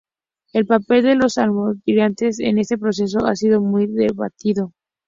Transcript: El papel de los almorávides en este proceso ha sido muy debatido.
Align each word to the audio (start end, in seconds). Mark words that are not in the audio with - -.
El 0.51 0.65
papel 0.65 1.03
de 1.03 1.13
los 1.13 1.37
almorávides 1.37 2.39
en 2.39 2.57
este 2.57 2.75
proceso 2.79 3.27
ha 3.27 3.35
sido 3.35 3.61
muy 3.61 3.85
debatido. 3.85 4.73